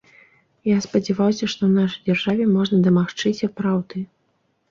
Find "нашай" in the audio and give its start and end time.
1.83-2.01